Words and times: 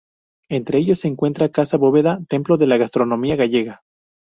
Entre 0.49 0.79
ellos 0.79 0.99
se 0.99 1.07
encuentra 1.09 1.49
Casa 1.51 1.77
Bóveda, 1.77 2.21
templo 2.27 2.57
de 2.57 2.65
la 2.65 2.77
gastronomía 2.77 3.35
gallega. 3.35 3.83